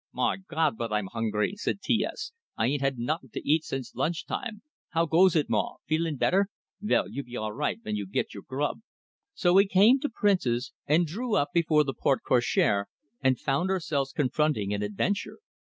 [0.13, 2.31] "My Gawd, but I'm hungry!" said T S.
[2.57, 4.63] "I ain't had nuttin' to eat since lunch time.
[4.89, 5.75] How goes it, Maw?
[5.85, 6.47] Feelin' better?
[6.81, 8.81] Vell, you be all right ven you git your grub."
[9.35, 12.85] So we came to Prince's, and drew up before the porte cochere,
[13.21, 15.37] and found ourselves confronting an adventure.